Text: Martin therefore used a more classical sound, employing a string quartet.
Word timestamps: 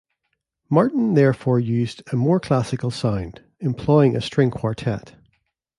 Martin 0.67 1.13
therefore 1.13 1.59
used 1.59 2.01
a 2.11 2.15
more 2.15 2.39
classical 2.39 2.89
sound, 2.89 3.43
employing 3.59 4.15
a 4.15 4.21
string 4.21 4.49
quartet. 4.49 5.13